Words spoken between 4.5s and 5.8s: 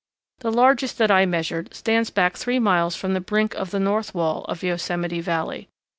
Yosemite Valley.